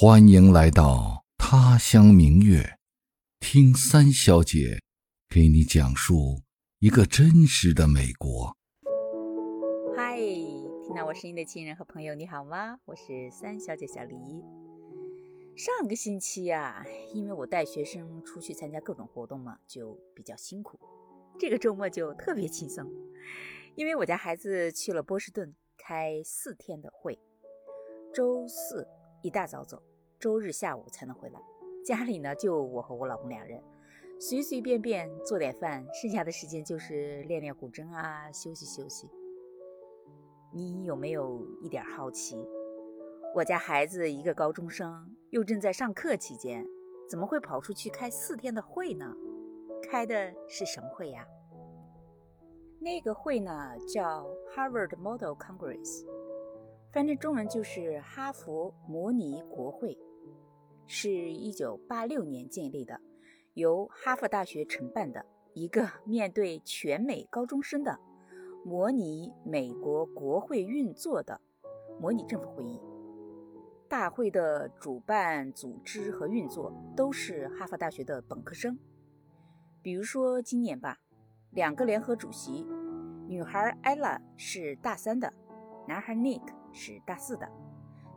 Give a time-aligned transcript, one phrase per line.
[0.00, 2.78] 欢迎来到他乡明月，
[3.40, 4.78] 听三小姐
[5.28, 6.40] 给你讲述
[6.78, 8.56] 一个真实的美国。
[9.96, 12.78] 嗨，听到我声音的亲人和朋友，你好吗？
[12.84, 14.14] 我是三小姐小黎。
[15.56, 20.78] 上个星期呀，因为我带学生出去参加各种活动嘛，就比较辛苦。
[21.40, 22.88] 这个周末就特别轻松，
[23.74, 27.18] 因为我家孩子去了波士顿开四天的会，
[28.14, 28.86] 周四。
[29.22, 29.82] 一大早走，
[30.20, 31.40] 周日下午才能回来。
[31.84, 33.62] 家里呢，就我和我老公俩人，
[34.20, 39.10] 随随便便做点饭，剩下的时间就是练练古筝啊，休息休息。
[40.52, 42.36] 你有没有一点好奇？
[43.34, 46.64] 我家孩子一个高中生，又正在上课期间，
[47.08, 49.16] 怎么会跑出去开四天的会呢？
[49.82, 51.26] 开的是什么会呀？
[52.80, 56.04] 那个会呢，叫 Harvard Model Congress。
[56.90, 59.98] 翻成中文就是哈佛模拟国会，
[60.86, 62.98] 是一九八六年建立的，
[63.52, 67.98] 由哈佛大学承办的一个 面对全美高中生的
[68.64, 71.40] 模拟美国国会运作的
[72.00, 72.80] 模拟政府会议。
[73.86, 78.78] 大会的主办、组织和运作都是哈佛大学的本科生。
[79.82, 80.98] 比如说今年吧，
[81.50, 82.66] 两个联合主席，
[83.26, 85.32] 女孩 Ella 是大三的，
[85.88, 86.42] 男孩 Nick。
[86.70, 87.48] 是大四的，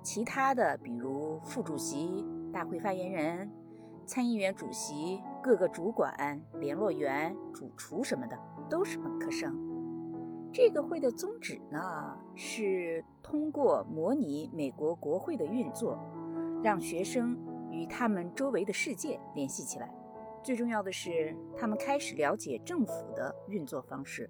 [0.03, 3.49] 其他的比如副主席、大会发言人、
[4.05, 8.37] 参议员主席、各个主管、联络员、主厨什么的，
[8.69, 9.57] 都是本科生。
[10.51, 15.97] 这个会的宗旨呢，是通过模拟美国国会的运作，
[16.61, 17.39] 让学生
[17.71, 19.89] 与他们周围的世界联系起来。
[20.43, 24.29] 最重要的是，他们开始了解政府的运作方式。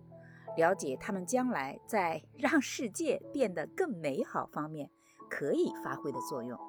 [0.58, 4.90] 了解他们将来在 让世界变得更美好方面
[5.30, 6.60] 可以发挥的作用。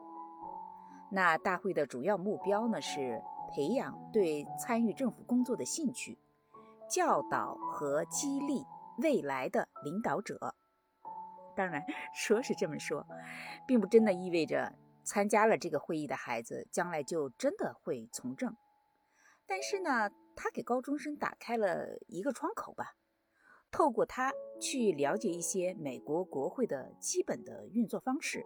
[1.11, 6.17] 那大会的主要目标呢是培养对参与政府工作的兴趣，
[6.89, 8.65] 教导和激励
[8.99, 10.55] 未来的领导者。
[11.55, 13.07] 当然，说是这么说，
[13.67, 14.73] 并不真的意味着
[15.05, 18.57] 参加了这个会议的孩子将来就真的会从政。
[19.47, 22.95] 但是呢，他给高中生打开了一个窗口吧。
[23.73, 28.45] 透过它去了解一些美国国会的基本的运作方式。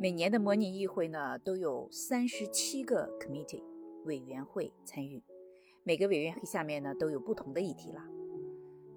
[0.00, 3.62] 每年的模拟议会呢，都有三十七个 committee
[4.04, 5.22] 委员会参与，
[5.84, 8.04] 每个委员会下面呢都有不同的议题了。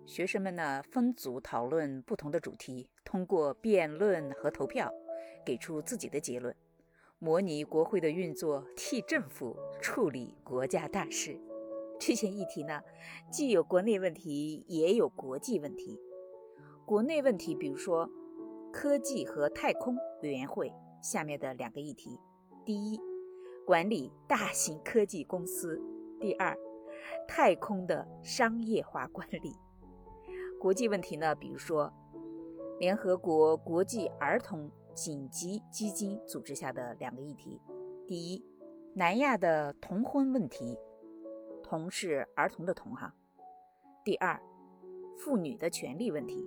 [0.06, 4.92] 学生们呢分组讨论不同的主题，通过辩论和投票
[5.46, 6.56] 给出自己的结论，
[7.20, 11.40] 模拟国会的运作，替政府处理国家大事。
[12.04, 12.82] 这些议题呢，
[13.32, 16.00] 既有国内问题，也有国际问题。
[16.84, 18.10] 国内问题，比如说
[18.74, 20.74] 科技和太空委员会
[21.04, 22.20] 下面的两个议题：
[22.66, 23.00] 第一，
[23.68, 25.80] 管理大型科技公司；
[26.20, 26.58] 第二，
[27.28, 29.54] 太空的商业化管理。
[30.60, 31.94] 国际问题呢，比如说
[32.80, 37.62] 联合国国际儿童紧急基金组织下的两个议题：
[38.08, 38.44] 第一，
[38.96, 40.76] 南亚的童婚问题。
[41.72, 43.16] 童是儿童的童哈。
[44.04, 44.38] 第二，
[45.18, 46.46] 妇女的权利问题。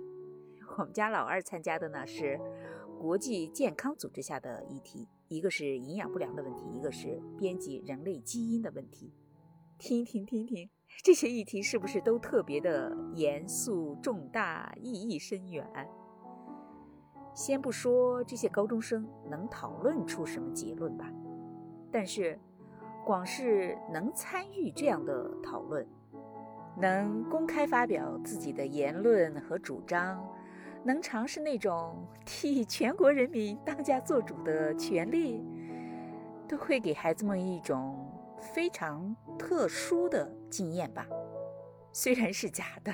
[0.77, 2.39] 我们家老二参加的呢是
[2.99, 9.11] 国际健康组织下的议题，一个是营养不良的问题，一个是编辑人类基因的问题。
[9.79, 10.69] 听听听听，
[11.03, 15.67] 这些议题是不是都特别的严肃重大，意义深远？
[17.33, 21.11] 先不说这些高中生能讨论出什么结论吧，
[21.91, 22.39] 但是。
[23.05, 25.87] 光是能参与这样的讨论，
[26.75, 30.27] 能公开发表自己的言论和主张，
[30.83, 35.45] 能尝试那种替全国人民当家做主的权利，
[36.47, 41.05] 都会给孩子们一种非常特殊的经验吧。
[41.91, 42.91] 虽然是假的，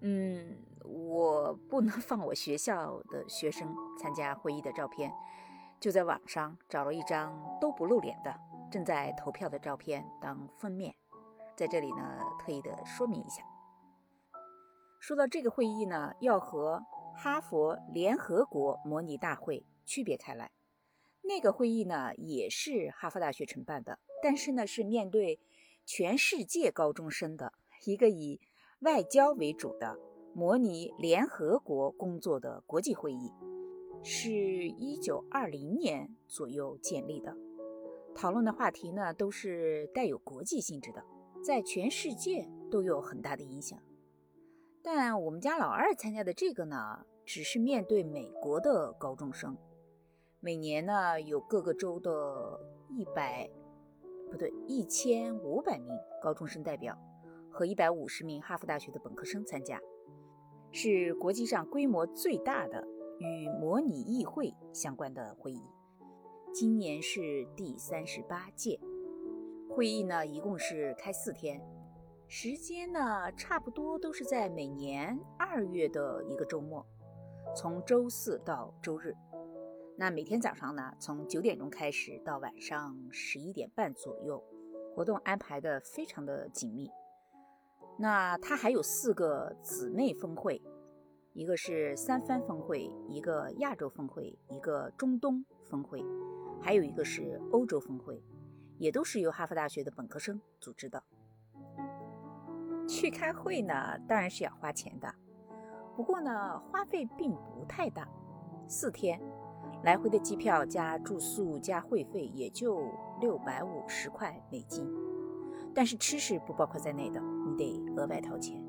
[0.00, 5.12] 嗯，我不能放我学校的学生参加会议的照片。
[5.82, 8.32] 就在网上找了一张都不露脸的
[8.70, 10.94] 正在投票的照片当封面，
[11.56, 13.42] 在这里呢特意的说明一下。
[15.00, 16.80] 说到这个会议呢，要和
[17.16, 20.52] 哈佛联合国模拟大会区别开来。
[21.22, 25.40] 那个会议呢也是哈佛大学承办的，但是呢是面对
[25.84, 27.52] 全世界高中生的
[27.86, 28.40] 一个以
[28.78, 29.98] 外交为主的
[30.32, 33.32] 模拟联合国工作的国际会议。
[34.04, 37.36] 是一九二零年左右建立的，
[38.14, 41.04] 讨论的话题呢都是带有国际性质的，
[41.44, 43.78] 在全世界都有很大的影响。
[44.82, 49.56] 但我们家老二参加的这个呢，只是面对美国的高中生，
[50.40, 52.58] 每年呢有各个州的
[52.90, 53.48] 一百
[54.28, 56.98] 不对一千五百名高中生代表
[57.52, 59.80] 和一百五十名哈佛大学的本科生参加，
[60.72, 62.84] 是国际上规模最大的
[63.22, 65.62] 与模拟议会相关的会议。
[66.52, 68.78] 今年是第三十八届
[69.70, 71.62] 会议呢，一共是开四天，
[72.26, 76.84] 时间呢差不多都是在每年二月的一个周末，
[77.56, 79.14] 从周四到周日。
[79.96, 84.42] 那每天早上呢，从九点钟开始到晚上十一点半左右，
[84.94, 86.90] 活动安排的非常的紧密。
[87.98, 90.60] 那它还有四个姊妹峰会，
[91.34, 96.04] 一个是三藩峰会，一个亚洲峰会，一个中东峰会。
[96.60, 98.22] 还有一个是欧洲峰会，
[98.78, 101.02] 也都是由哈佛大学的本科生组织的。
[102.86, 105.12] 去开会呢，当然是要花钱的，
[105.96, 108.06] 不过呢，花费并不太大，
[108.68, 109.18] 四天
[109.82, 112.86] 来回的机票加住宿加会费也就
[113.20, 114.86] 六百五十块美金，
[115.74, 118.62] 但是吃是不包括在内的，你得额外掏钱。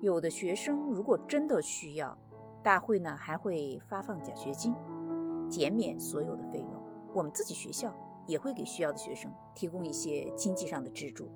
[0.00, 2.16] 有的学生如果真的需要，
[2.62, 4.74] 大会呢还会发放奖学金，
[5.48, 6.82] 减免所有的费用。
[7.12, 7.92] 我们自己学校
[8.26, 11.28] 也会给需要的学生提供一些经济上的资助。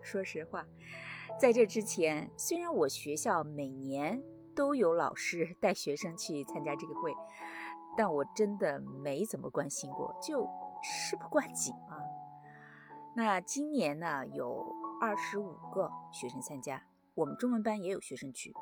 [0.00, 0.64] 说实话，
[1.38, 4.22] 在这之前，虽然我学校每年
[4.54, 7.12] 都有老师带学生去参加这个会，
[7.96, 10.48] 但我真的没怎么关心过，就
[10.82, 11.98] 事不关己嘛。
[13.14, 16.82] 那今年呢，有二十五个学生参加，
[17.16, 18.52] 我们中文班也有学生去。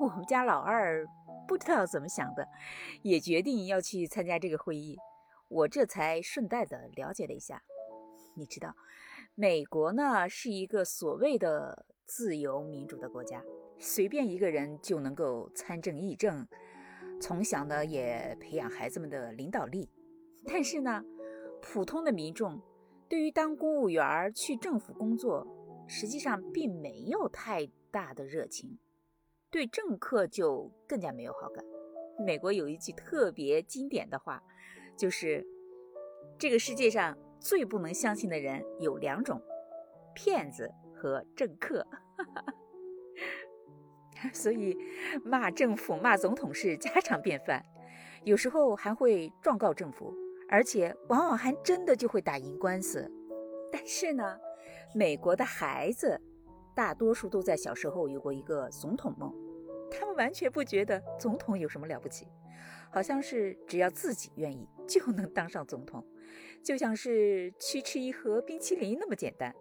[0.00, 1.06] 我们家老二
[1.46, 2.48] 不知道怎么想的，
[3.02, 4.96] 也决定要去参加这个会议。
[5.48, 7.62] 我这才顺带的了解了一下，
[8.34, 8.74] 你知道，
[9.34, 13.42] 美国呢是一个所谓的自由民主的国家，
[13.78, 16.48] 随便一个人就能够参政议政，
[17.20, 19.90] 从小呢也培养孩子们的领导力。
[20.46, 21.04] 但是呢，
[21.60, 22.60] 普通的民众
[23.08, 25.46] 对于当公务员去政府工作，
[25.86, 28.78] 实际上并没有太大的热情，
[29.50, 31.64] 对政客就更加没有好感。
[32.24, 34.42] 美国有一句特别经典的话。
[34.96, 35.44] 就是
[36.38, 39.42] 这个世界上最不能相信的人有两种：
[40.14, 41.84] 骗子和政客。
[44.32, 44.76] 所以
[45.24, 47.64] 骂政府、骂总统是家常便饭，
[48.22, 50.14] 有时候还会状告政府，
[50.48, 53.10] 而且往往还真的就会打赢官司。
[53.72, 54.38] 但是呢，
[54.94, 56.20] 美国的孩子
[56.74, 59.34] 大多数都在小时候有过一个总统梦，
[59.90, 62.28] 他们完全不觉得总统有什么了不起。
[62.90, 66.06] 好像是只要自己愿意就能当上总统，
[66.62, 69.52] 就像是去吃一盒冰淇淋那么简单。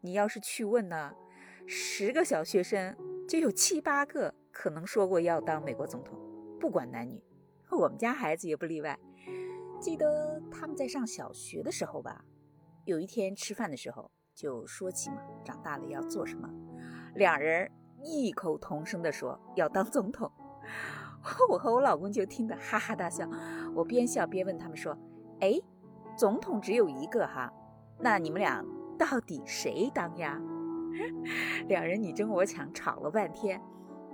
[0.00, 1.12] 你要是去问呢，
[1.66, 2.96] 十个小学生
[3.28, 6.16] 就有七八个可能说过要当美国总统，
[6.60, 7.20] 不管男女。
[7.68, 8.96] 我们家孩子也不例外。
[9.80, 12.24] 记得他们在上小学的时候吧，
[12.84, 16.48] 有一天吃饭的时候就说起嘛，长大了要做什么，
[17.14, 17.70] 两人
[18.02, 20.30] 异口同声地说要当总统。
[21.48, 23.28] 我和我老公就听得哈哈大笑，
[23.74, 24.96] 我边笑边问他们说
[25.40, 25.60] ：“哎，
[26.16, 27.52] 总统只有一个哈，
[27.98, 28.64] 那你们俩
[28.98, 30.40] 到底谁当呀？”
[31.68, 33.60] 两人你争我抢，吵了半天，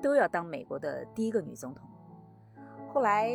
[0.03, 1.89] 都要当美国的第一个女总统。
[2.93, 3.31] 后来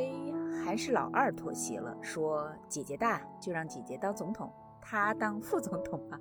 [0.63, 4.52] 还是老二妥协了，说姐姐大，就让姐姐当总统，
[4.84, 6.20] 他当副总统吧。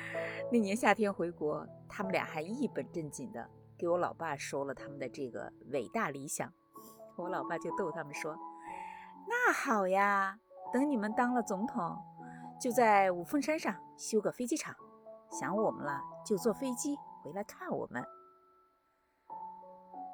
[0.52, 6.52] 那年夏天回国，他们俩还一本正经的给我老爸说了他们的这个伟大理想。
[7.16, 8.36] 我老爸就逗他们说
[9.26, 10.38] ：“那好呀，
[10.72, 11.98] 等你们当了总统，
[12.60, 14.74] 就在五凤山上修个飞机场，
[15.30, 18.04] 想我们了就坐飞机回来看我们。”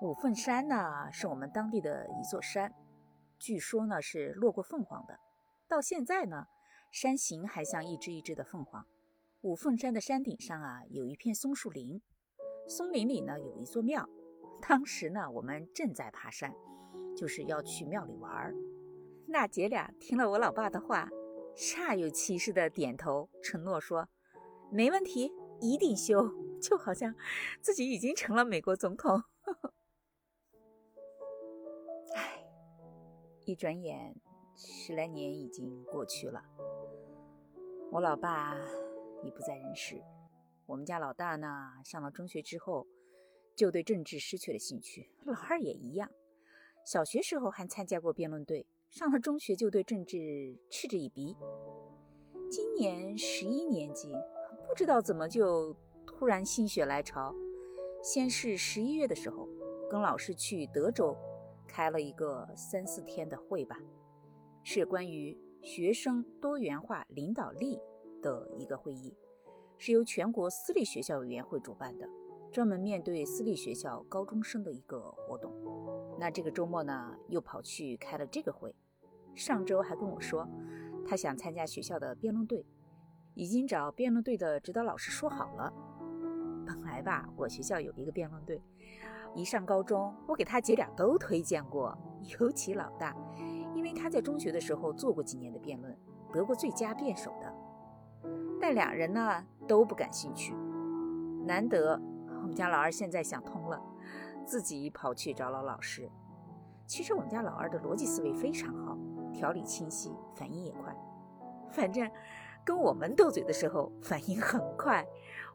[0.00, 2.73] 五凤山呢，是我们当地的一座山，
[3.38, 5.19] 据说呢是落过凤凰的，
[5.69, 6.47] 到现在呢，
[6.90, 8.87] 山形还像一只一只的凤凰。
[9.42, 12.02] 五凤山的山顶上啊，有一片松树林，
[12.66, 14.09] 松林里呢有一座庙。
[14.61, 16.54] 当时呢，我们正在爬山，
[17.16, 18.54] 就是要去庙里玩儿。
[19.26, 21.09] 那姐俩听了我老爸的话，
[21.54, 24.09] 煞有其事的点头承诺说
[24.73, 26.28] ：“没问题，一定修。”
[26.61, 27.14] 就好像
[27.61, 29.23] 自己已经成了美国总统。
[32.16, 32.45] 唉，
[33.45, 34.16] 一转眼
[34.59, 36.43] 十来年已经过去了，
[37.91, 38.57] 我老爸
[39.23, 40.03] 已不在人世。
[40.67, 42.87] 我们家老大呢，上了中学之后。
[43.57, 46.09] 就对政治失去了兴趣，老二也一样。
[46.87, 51.37] 小学时候还参加过辩论队，上了中学就对政治嗤之以鼻。
[52.49, 54.15] 今年十一年级，
[54.69, 55.75] 不知道怎么就
[56.07, 57.35] 突然心血来潮，
[58.00, 59.49] 先是十一月的时候，
[59.91, 61.17] 跟老师去德州
[61.67, 63.77] 开了一个三四天的会吧。
[64.71, 67.81] 是关于学生多元化领导力
[68.21, 69.17] 的一个会议，
[69.79, 72.07] 是由全国私立学校委员会主办的，
[72.53, 75.51] 专门面对私立学校高中生的一个活动。
[76.19, 78.75] 那这个周末呢，又跑去开了这个会。
[79.35, 80.47] 上周还跟我说，
[81.07, 82.67] 他想参加学校的辩论队，
[83.33, 85.73] 已经找辩论队的指导老师说好了。
[86.67, 88.61] 本来吧，我学校有一个辩论队，
[89.35, 91.97] 一上高中，我给他姐俩都推荐过，
[92.39, 93.17] 尤其老大，
[93.88, 95.97] 因为他在中学的时候做过几年的辩论，
[96.30, 97.54] 得过最佳辩手的。
[98.61, 100.54] 但两人呢都不感兴趣。
[101.47, 101.99] 难得
[102.42, 103.83] 我们家老二现在想通了，
[104.45, 106.11] 自己跑去找老老师。
[106.87, 108.99] 其实我们家老二的逻辑思维非常好。
[109.33, 110.95] 条理清晰，反应也快。
[111.71, 112.11] 反正
[112.64, 115.07] 跟我们斗嘴的时候反应很快，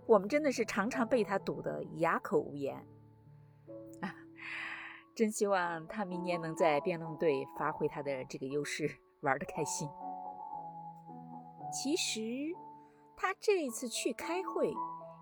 [0.07, 2.83] 我们真的是常常被他堵得哑口无言。
[5.15, 8.89] 真希望他明年能在辩论队发挥他的这个优势，
[9.21, 9.87] 玩得开心。
[11.71, 12.21] 其实
[13.15, 14.73] 他这次去开会，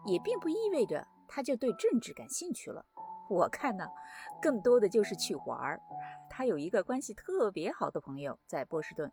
[0.05, 2.85] 也并不意味着他就对政治感兴趣了。
[3.29, 3.85] 我看呢，
[4.41, 5.79] 更多的就是去玩儿。
[6.29, 9.11] 他有一个关系特别好的朋友在波士顿，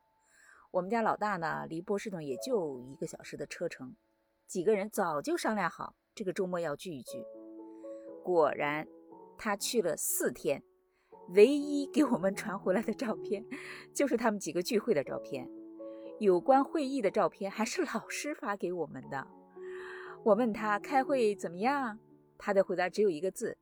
[0.70, 3.96] 我们家老大呢，离波士顿也就一个小时的车程。
[4.46, 7.24] 几个人早就商量好，这个周末要聚一聚。
[8.24, 8.86] 果然，
[9.36, 10.62] 他去了四天，
[11.30, 13.44] 唯一给我们传回来的照片，
[13.94, 15.48] 就是他们几个聚会的照片。
[16.18, 19.26] 有关会议的照片还是老师发给我们的。
[20.24, 21.98] 我问他开会怎么样，
[22.36, 23.56] 他的回答只有一个字。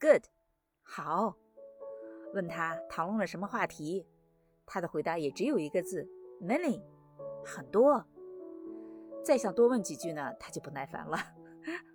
[0.00, 0.24] Good，
[0.82, 1.36] 好。
[2.32, 4.06] 问他讨论了什么话题，
[4.64, 6.08] 他的回答也只有一个字
[6.40, 6.80] ：many，
[7.44, 8.06] 很多。
[9.22, 11.18] 再想多问几句呢，他就不耐烦了。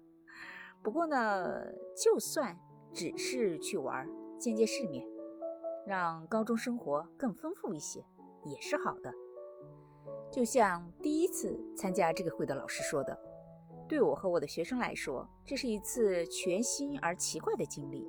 [0.84, 1.66] 不过呢，
[1.96, 2.58] 就算
[2.94, 5.08] 只是去玩，见见世面，
[5.86, 8.04] 让高中生活更丰富一些，
[8.44, 9.14] 也是好的。
[10.32, 13.18] 就像第一次参加这个会的老师说的。
[13.88, 18.04] 对我和我的学生来说，这是一次全新而奇怪的经历。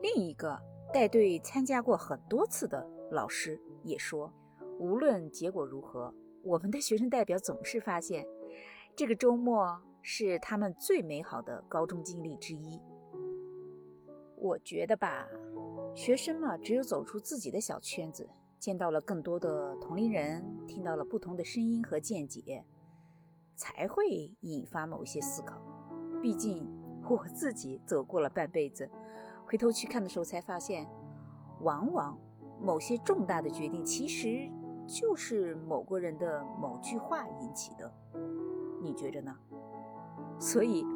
[0.00, 0.56] 另一个
[0.94, 4.32] 带队参加过很多次的老师也说，
[4.78, 6.14] 无论结果如何，
[6.44, 8.24] 我们的学生代表总是发现，
[8.94, 12.80] 这个周末是他们最美好的高中经历之一。
[14.36, 15.26] 我觉得吧，
[15.94, 18.28] 学生嘛，只有走出自己的小圈子，
[18.58, 22.64] 见到了更多的同龄人，听到了不同的声音和见解。
[23.60, 25.60] 才会引发某些思考。
[26.22, 26.66] 毕竟
[27.06, 28.88] 我自己走过了半辈子，
[29.44, 30.88] 回头去看的时候才发现，
[31.60, 32.18] 往往
[32.58, 34.50] 某些重大的决定其实
[34.86, 37.92] 就是某个人的某句话引起的。
[38.82, 39.36] 你觉着呢？
[40.38, 40.86] 所以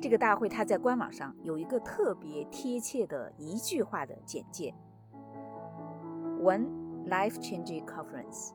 [0.00, 4.72] 这个大会它在官网上有一个特别贴切的一句话的简介
[6.40, 6.68] ：One
[7.08, 8.52] life-changing conference，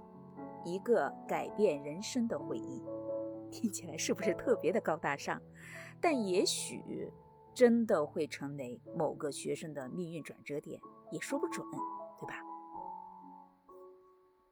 [0.63, 2.81] 一个改变人生的会议。
[3.51, 5.41] 听起来是不是特别的高大上？
[5.99, 7.11] 但也许
[7.53, 10.79] 真的会成为某个学生的命运转折点，
[11.11, 11.65] 也说不准，
[12.19, 12.35] 对吧？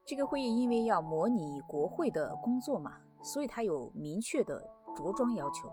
[0.06, 4.62] 这个会议因为要模拟国会的工作嘛，所以它有明确的
[4.96, 5.72] 着装要求，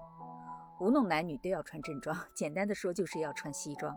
[0.81, 2.17] 无论男女都要穿正装。
[2.35, 3.97] 简单的说，就是要穿西装。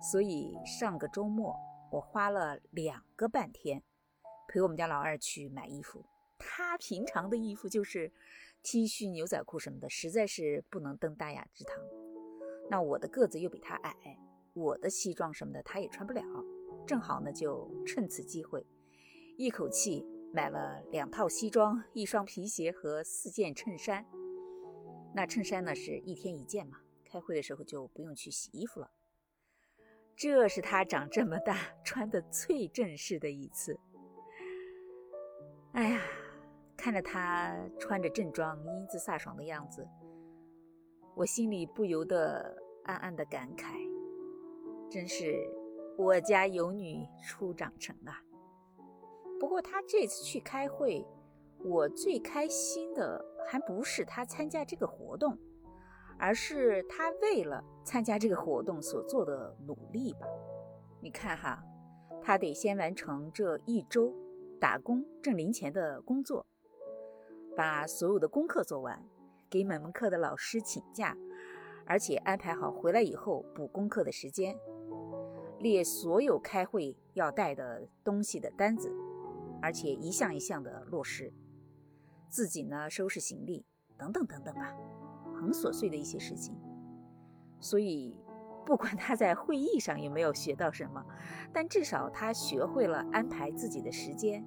[0.00, 1.56] 所以上个周末
[1.90, 3.82] 我花了两个半天
[4.48, 6.04] 陪我们家老二去买衣服。
[6.38, 8.12] 他平常的衣服就是
[8.62, 11.76] T 恤、牛仔裤什么的，实在是不能登大雅之堂。
[12.68, 14.18] 那我的个子又比他矮，
[14.54, 16.22] 我的西装什么的他也穿不了。
[16.86, 18.66] 正好呢，就趁此机会，
[19.36, 24.04] 一口气买了两套西装、一双皮鞋和四件衬衫。
[25.16, 28.90] 那衬衫呢是一天一件嘛，开会的时候就不用去洗衣服了。
[30.14, 33.80] 这是他长这么大穿的最正式的一次。
[35.72, 36.02] 哎呀！
[36.76, 39.88] 看着他穿着正装、英姿飒爽的样子，
[41.14, 42.54] 我心里不由得
[42.84, 43.72] 暗暗的感慨：
[44.90, 45.34] 真是
[45.96, 48.20] 我家有女初长成啊！
[49.40, 51.02] 不过他这次去开会，
[51.64, 55.38] 我最开心的还不是他参加这个活动，
[56.18, 60.26] 而是他为了参加这个活动所做的努力吧。
[61.00, 61.62] 你看哈，
[62.22, 64.12] 他得先完成这一周
[64.60, 66.46] 打工挣零钱的工作。
[67.56, 69.02] 把所有的功课做完，
[69.48, 71.16] 给每门课的老师请假，
[71.86, 74.54] 而且安排好回来以后补功课的时间，
[75.60, 78.92] 列所有开会要带的东西的单子，
[79.62, 81.32] 而且一项一项的落实。
[82.28, 83.64] 自己呢收拾行李
[83.96, 84.74] 等等等等吧，
[85.34, 86.54] 很琐碎的一些事情。
[87.60, 88.20] 所以，
[88.64, 91.04] 不管他在会议上有没有学到什么，
[91.52, 94.44] 但至少他学会了安排自己的时间，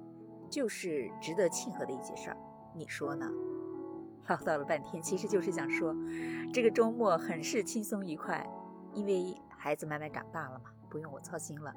[0.48, 2.36] 就是值得庆贺的一件事儿，
[2.74, 3.26] 你说呢？
[4.28, 5.92] 唠叨了半天，其实就是想说，
[6.52, 8.48] 这个周末很是轻松愉快，
[8.94, 11.74] 因为孩子慢慢长大了嘛，不用我操心了。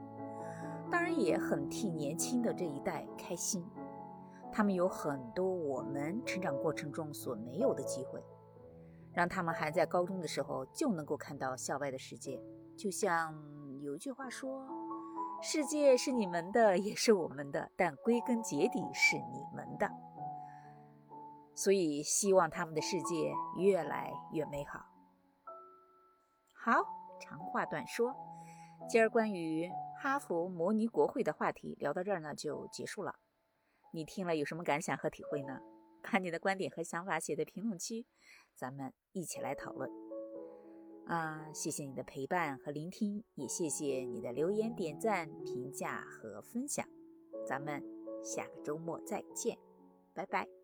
[0.92, 3.66] 当然也很替年轻的这一代开心，
[4.52, 8.24] 他们有很多我们成长过程中所没有的机会，
[9.12, 12.40] 让他们还在高中的时候就能够看到校外的世界。
[12.78, 13.34] 就像
[13.82, 14.68] 有一句话说
[15.42, 19.90] ：“世界是你们的，也是我们的，但归根结底是你们的。”
[21.56, 24.86] 所以希望他们的世界越来越美好。
[26.54, 26.84] 好，
[27.20, 28.16] 长话短说，
[28.88, 33.16] 今儿关于哈佛模拟国会的话题聊到这儿呢，就结束了。
[33.94, 35.60] 你听了有什么感想和体会呢？
[36.02, 38.06] 把你的观点和想法写在评论区，
[38.56, 39.90] 咱们一起来讨论。
[41.06, 46.86] 啊，谢谢你的陪伴和聆听，也谢谢你的留言、点赞、评价和分享。
[47.46, 47.84] 咱们
[48.24, 49.58] 下个周末再见，
[50.14, 50.63] 拜拜。